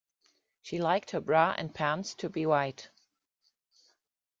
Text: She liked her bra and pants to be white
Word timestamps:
She 0.63 0.79
liked 0.81 1.11
her 1.11 1.21
bra 1.21 1.53
and 1.59 1.75
pants 1.75 2.15
to 2.15 2.27
be 2.31 2.47
white 2.47 2.89